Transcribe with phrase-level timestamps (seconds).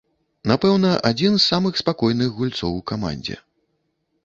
[0.51, 3.35] Напэўна, адзін з самых спакойных гульцоў у камандзе.